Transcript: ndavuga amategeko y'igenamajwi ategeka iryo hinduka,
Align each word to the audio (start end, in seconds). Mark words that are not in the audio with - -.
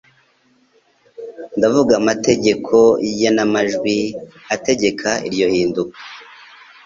ndavuga 1.57 1.93
amategeko 2.01 2.75
y'igenamajwi 3.05 3.97
ategeka 4.55 5.09
iryo 5.27 5.47
hinduka, 5.53 5.97